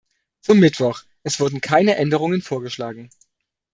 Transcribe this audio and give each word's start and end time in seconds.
Zum 0.39 0.57
Mittwoch: 0.59 1.03
Es 1.21 1.39
wurden 1.39 1.61
keine 1.61 1.95
Änderungen 1.95 2.41
vorgeschlagen. 2.41 3.11